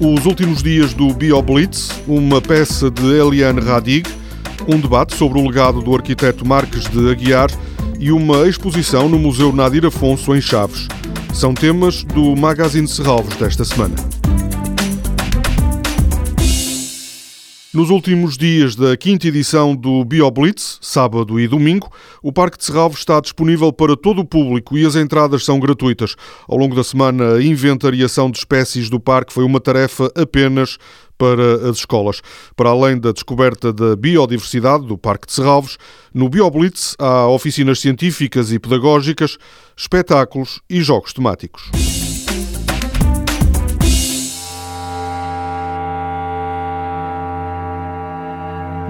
Nos 0.00 0.24
últimos 0.24 0.62
dias 0.62 0.94
do 0.94 1.12
BioBlitz, 1.12 1.90
uma 2.08 2.40
peça 2.40 2.90
de 2.90 3.04
Eliane 3.04 3.60
Radig, 3.60 4.08
um 4.66 4.80
debate 4.80 5.14
sobre 5.14 5.38
o 5.38 5.46
legado 5.46 5.82
do 5.82 5.94
arquiteto 5.94 6.42
Marques 6.42 6.88
de 6.88 7.10
Aguiar 7.10 7.50
e 7.98 8.10
uma 8.10 8.48
exposição 8.48 9.10
no 9.10 9.18
Museu 9.18 9.52
Nadir 9.52 9.84
Afonso, 9.84 10.34
em 10.34 10.40
Chaves. 10.40 10.88
São 11.34 11.52
temas 11.52 12.02
do 12.02 12.34
Magazine 12.34 12.88
Serralvos 12.88 13.36
desta 13.36 13.62
semana. 13.62 14.19
Nos 17.72 17.88
últimos 17.88 18.36
dias 18.36 18.74
da 18.74 18.96
quinta 18.96 19.28
edição 19.28 19.76
do 19.76 20.04
BioBlitz, 20.04 20.78
sábado 20.80 21.38
e 21.38 21.46
domingo, 21.46 21.88
o 22.20 22.32
Parque 22.32 22.58
de 22.58 22.64
Serralvo 22.64 22.96
está 22.96 23.20
disponível 23.20 23.72
para 23.72 23.96
todo 23.96 24.22
o 24.22 24.24
público 24.24 24.76
e 24.76 24.84
as 24.84 24.96
entradas 24.96 25.44
são 25.44 25.60
gratuitas. 25.60 26.16
Ao 26.48 26.58
longo 26.58 26.74
da 26.74 26.82
semana, 26.82 27.34
a 27.34 27.42
inventariação 27.42 28.28
de 28.28 28.38
espécies 28.38 28.90
do 28.90 28.98
parque 28.98 29.32
foi 29.32 29.44
uma 29.44 29.60
tarefa 29.60 30.10
apenas 30.16 30.78
para 31.16 31.70
as 31.70 31.76
escolas. 31.76 32.20
Para 32.56 32.70
além 32.70 32.98
da 32.98 33.12
descoberta 33.12 33.72
da 33.72 33.94
biodiversidade 33.94 34.84
do 34.84 34.98
Parque 34.98 35.28
de 35.28 35.34
Serralvos, 35.34 35.78
no 36.12 36.28
BioBlitz 36.28 36.96
há 36.98 37.28
oficinas 37.28 37.78
científicas 37.78 38.50
e 38.50 38.58
pedagógicas, 38.58 39.38
espetáculos 39.76 40.60
e 40.68 40.82
jogos 40.82 41.12
temáticos. 41.12 41.70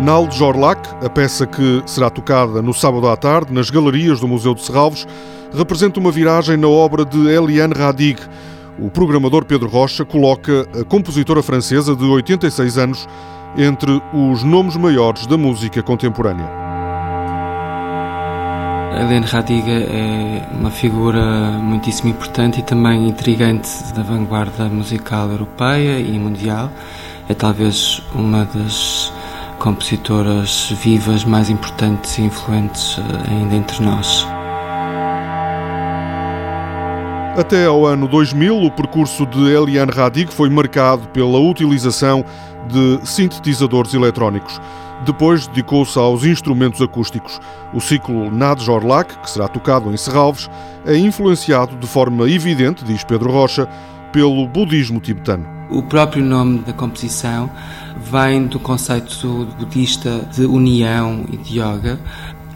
Nal 0.00 0.26
de 0.26 0.34
Jorlac, 0.38 0.80
a 1.04 1.10
peça 1.10 1.46
que 1.46 1.82
será 1.84 2.08
tocada 2.08 2.62
no 2.62 2.72
sábado 2.72 3.06
à 3.06 3.14
tarde 3.18 3.52
nas 3.52 3.68
galerias 3.68 4.18
do 4.18 4.26
Museu 4.26 4.54
de 4.54 4.62
Serralvos, 4.62 5.06
representa 5.54 6.00
uma 6.00 6.10
viragem 6.10 6.56
na 6.56 6.68
obra 6.68 7.04
de 7.04 7.28
Eliane 7.28 7.74
Radig. 7.74 8.18
O 8.78 8.88
programador 8.88 9.44
Pedro 9.44 9.68
Rocha 9.68 10.02
coloca 10.02 10.66
a 10.80 10.84
compositora 10.84 11.42
francesa 11.42 11.94
de 11.94 12.02
86 12.02 12.78
anos 12.78 13.06
entre 13.58 14.00
os 14.14 14.42
nomes 14.42 14.74
maiores 14.74 15.26
da 15.26 15.36
música 15.36 15.82
contemporânea. 15.82 16.48
Eliane 18.98 19.26
Radiga 19.26 19.70
é 19.70 20.48
uma 20.58 20.70
figura 20.70 21.22
muitíssimo 21.62 22.08
importante 22.08 22.60
e 22.60 22.62
também 22.62 23.06
intrigante 23.06 23.68
da 23.94 24.02
vanguarda 24.02 24.64
musical 24.64 25.28
europeia 25.28 26.00
e 26.00 26.18
mundial. 26.18 26.72
É 27.28 27.34
talvez 27.34 28.02
uma 28.14 28.46
das 28.46 29.12
compositoras 29.60 30.72
vivas 30.82 31.22
mais 31.22 31.50
importantes 31.50 32.16
e 32.16 32.22
influentes 32.22 32.98
eh, 32.98 33.30
ainda 33.30 33.54
entre 33.54 33.84
nós. 33.84 34.26
Até 37.36 37.66
ao 37.66 37.86
ano 37.86 38.08
2000, 38.08 38.56
o 38.56 38.70
percurso 38.70 39.26
de 39.26 39.52
Eliane 39.52 39.92
Radig 39.92 40.32
foi 40.32 40.48
marcado 40.48 41.06
pela 41.08 41.38
utilização 41.38 42.24
de 42.68 43.06
sintetizadores 43.06 43.92
eletrónicos. 43.92 44.60
Depois 45.04 45.46
dedicou-se 45.46 45.98
aos 45.98 46.24
instrumentos 46.24 46.80
acústicos. 46.80 47.38
O 47.74 47.80
ciclo 47.80 48.30
Nad 48.30 48.60
Jorlac, 48.60 49.16
que 49.18 49.30
será 49.30 49.46
tocado 49.46 49.92
em 49.92 49.96
Serralves, 49.96 50.50
é 50.86 50.96
influenciado 50.96 51.76
de 51.76 51.86
forma 51.86 52.28
evidente, 52.28 52.84
diz 52.84 53.04
Pedro 53.04 53.30
Rocha, 53.30 53.68
pelo 54.10 54.46
budismo 54.48 55.00
tibetano. 55.00 55.59
O 55.70 55.82
próprio 55.82 56.24
nome 56.24 56.58
da 56.60 56.72
composição 56.72 57.48
vem 58.10 58.46
do 58.46 58.58
conceito 58.58 59.46
budista 59.56 60.28
de 60.34 60.44
união 60.44 61.24
e 61.32 61.36
de 61.36 61.60
yoga. 61.60 61.98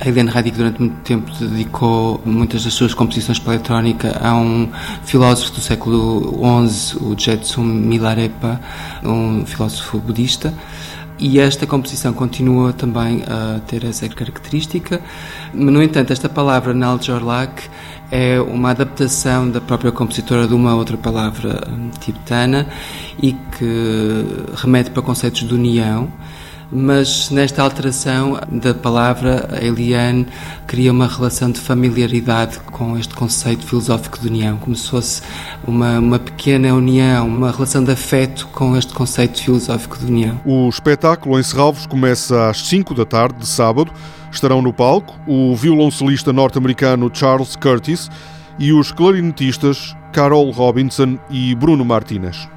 A 0.00 0.08
Helene 0.08 0.30
Radig 0.30 0.56
durante 0.56 0.80
muito 0.80 0.96
tempo 1.02 1.30
dedicou 1.38 2.22
muitas 2.24 2.64
das 2.64 2.72
suas 2.72 2.94
composições 2.94 3.38
para 3.38 3.52
a 3.52 3.54
eletrónica 3.56 4.18
a 4.18 4.34
um 4.34 4.66
filósofo 5.04 5.52
do 5.52 5.60
século 5.60 6.40
XI, 6.66 6.96
o 7.02 7.14
Jetsun 7.16 7.62
Milarepa, 7.62 8.58
um 9.04 9.44
filósofo 9.44 9.98
budista 9.98 10.52
e 11.18 11.38
esta 11.38 11.66
composição 11.66 12.12
continua 12.12 12.72
também 12.72 13.22
a 13.28 13.60
ter 13.60 13.84
essa 13.84 14.08
característica. 14.08 15.00
No 15.52 15.82
entanto, 15.82 16.12
esta 16.12 16.28
palavra 16.28 16.74
Naljorlak 16.74 17.62
é 18.12 18.38
uma 18.42 18.72
adaptação 18.72 19.50
da 19.50 19.58
própria 19.58 19.90
compositora 19.90 20.46
de 20.46 20.52
uma 20.52 20.74
outra 20.74 20.98
palavra 20.98 21.66
tibetana 21.98 22.68
e 23.20 23.32
que 23.32 24.54
remete 24.54 24.90
para 24.90 25.02
conceitos 25.02 25.48
de 25.48 25.54
união 25.54 26.12
mas 26.72 27.28
nesta 27.30 27.62
alteração 27.62 28.40
da 28.50 28.72
palavra, 28.72 29.46
a 29.52 29.62
Eliane 29.62 30.26
cria 30.66 30.90
uma 30.90 31.06
relação 31.06 31.50
de 31.50 31.60
familiaridade 31.60 32.58
com 32.60 32.96
este 32.96 33.14
conceito 33.14 33.66
filosófico 33.66 34.18
de 34.18 34.28
união, 34.28 34.56
como 34.56 34.74
se 34.74 34.88
fosse 34.88 35.22
uma, 35.66 35.98
uma 35.98 36.18
pequena 36.18 36.72
união, 36.74 37.28
uma 37.28 37.50
relação 37.50 37.84
de 37.84 37.92
afeto 37.92 38.48
com 38.48 38.74
este 38.74 38.94
conceito 38.94 39.42
filosófico 39.42 39.98
de 39.98 40.06
união. 40.06 40.40
O 40.46 40.68
espetáculo 40.68 41.38
em 41.38 41.42
Serralvos 41.42 41.84
começa 41.84 42.48
às 42.48 42.66
5 42.66 42.94
da 42.94 43.04
tarde 43.04 43.40
de 43.40 43.46
sábado. 43.46 43.92
Estarão 44.32 44.62
no 44.62 44.72
palco 44.72 45.14
o 45.26 45.54
violoncelista 45.54 46.32
norte-americano 46.32 47.10
Charles 47.12 47.54
Curtis 47.54 48.08
e 48.58 48.72
os 48.72 48.90
clarinetistas 48.90 49.94
Carol 50.10 50.50
Robinson 50.50 51.18
e 51.28 51.54
Bruno 51.54 51.84
Martinez. 51.84 52.48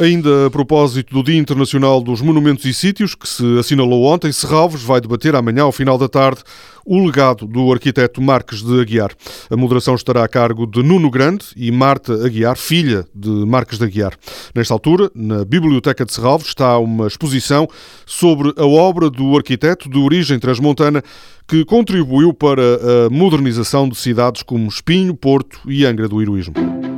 Ainda 0.00 0.46
a 0.46 0.50
propósito 0.50 1.12
do 1.12 1.22
Dia 1.22 1.38
Internacional 1.38 2.00
dos 2.00 2.22
Monumentos 2.22 2.64
e 2.64 2.72
Sítios, 2.72 3.14
que 3.14 3.28
se 3.28 3.44
assinalou 3.58 4.04
ontem, 4.04 4.32
Serralves 4.32 4.82
vai 4.82 4.98
debater 4.98 5.36
amanhã, 5.36 5.64
ao 5.64 5.72
final 5.72 5.98
da 5.98 6.08
tarde, 6.08 6.40
o 6.86 7.04
legado 7.04 7.46
do 7.46 7.70
arquiteto 7.70 8.22
Marques 8.22 8.62
de 8.62 8.80
Aguiar. 8.80 9.10
A 9.50 9.56
moderação 9.58 9.94
estará 9.94 10.24
a 10.24 10.28
cargo 10.28 10.66
de 10.66 10.82
Nuno 10.82 11.10
Grande 11.10 11.44
e 11.54 11.70
Marta 11.70 12.14
Aguiar, 12.24 12.56
filha 12.56 13.04
de 13.14 13.28
Marques 13.28 13.76
de 13.76 13.84
Aguiar. 13.84 14.14
Nesta 14.54 14.72
altura, 14.72 15.10
na 15.14 15.44
Biblioteca 15.44 16.06
de 16.06 16.14
Serralves, 16.14 16.46
está 16.46 16.78
uma 16.78 17.06
exposição 17.06 17.68
sobre 18.06 18.54
a 18.56 18.64
obra 18.64 19.10
do 19.10 19.36
arquiteto 19.36 19.86
de 19.86 19.98
origem 19.98 20.38
transmontana 20.38 21.04
que 21.46 21.62
contribuiu 21.62 22.32
para 22.32 22.62
a 23.06 23.10
modernização 23.10 23.86
de 23.86 23.98
cidades 23.98 24.42
como 24.42 24.66
Espinho, 24.66 25.14
Porto 25.14 25.60
e 25.66 25.84
Angra 25.84 26.08
do 26.08 26.22
Heroísmo. 26.22 26.89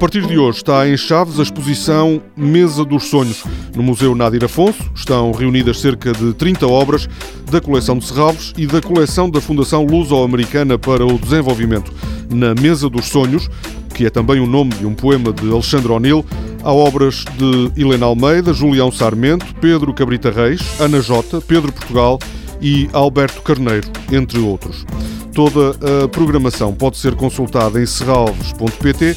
Partir 0.00 0.26
de 0.26 0.38
hoje 0.38 0.56
está 0.56 0.88
em 0.88 0.96
Chaves 0.96 1.38
a 1.38 1.42
exposição 1.42 2.22
Mesa 2.34 2.86
dos 2.86 3.10
Sonhos. 3.10 3.44
No 3.76 3.82
Museu 3.82 4.14
Nadir 4.14 4.42
Afonso 4.42 4.90
estão 4.94 5.30
reunidas 5.30 5.78
cerca 5.78 6.10
de 6.10 6.32
30 6.32 6.66
obras 6.66 7.06
da 7.50 7.60
coleção 7.60 7.98
de 7.98 8.06
Serralves 8.06 8.54
e 8.56 8.66
da 8.66 8.80
coleção 8.80 9.28
da 9.28 9.42
Fundação 9.42 9.84
Luso-Americana 9.84 10.78
para 10.78 11.04
o 11.04 11.18
Desenvolvimento. 11.18 11.92
Na 12.30 12.54
Mesa 12.54 12.88
dos 12.88 13.08
Sonhos, 13.08 13.50
que 13.92 14.06
é 14.06 14.10
também 14.10 14.40
o 14.40 14.46
nome 14.46 14.70
de 14.70 14.86
um 14.86 14.94
poema 14.94 15.34
de 15.34 15.50
Alexandre 15.52 15.92
O'Neill, 15.92 16.24
há 16.62 16.72
obras 16.72 17.26
de 17.36 17.70
Helena 17.78 18.06
Almeida, 18.06 18.54
Julião 18.54 18.90
Sarmento, 18.90 19.54
Pedro 19.60 19.92
Cabrita 19.92 20.30
Reis, 20.30 20.80
Ana 20.80 21.02
Jota, 21.02 21.42
Pedro 21.42 21.70
Portugal 21.72 22.18
e 22.58 22.88
Alberto 22.94 23.42
Carneiro, 23.42 23.86
entre 24.10 24.38
outros. 24.38 24.86
Toda 25.34 25.76
a 26.04 26.08
programação 26.08 26.72
pode 26.74 26.96
ser 26.96 27.14
consultada 27.14 27.80
em 27.80 27.86
serralves.pt 27.86 29.16